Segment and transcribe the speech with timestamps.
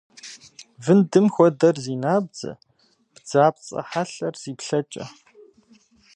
[0.83, 2.51] Вындым хуэдэр зи набдзэ,
[3.13, 5.05] бдзапцӏэ хьэлъэр зи плъэкӏэ.